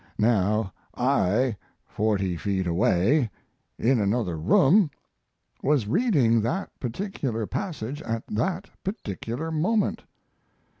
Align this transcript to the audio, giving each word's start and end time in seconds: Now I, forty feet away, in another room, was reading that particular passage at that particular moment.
Now 0.17 0.73
I, 0.95 1.57
forty 1.85 2.35
feet 2.35 2.65
away, 2.65 3.29
in 3.77 3.99
another 3.99 4.35
room, 4.35 4.89
was 5.61 5.85
reading 5.87 6.41
that 6.41 6.71
particular 6.79 7.45
passage 7.45 8.01
at 8.01 8.23
that 8.25 8.67
particular 8.83 9.51
moment. 9.51 10.01